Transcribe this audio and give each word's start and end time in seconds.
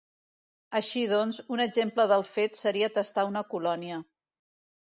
Així 0.79 1.03
doncs, 1.11 1.39
un 1.57 1.61
exemple 1.67 2.07
del 2.13 2.25
fet, 2.31 2.57
seria 2.63 2.91
testar 2.97 3.29
una 3.33 3.45
colònia. 3.55 4.01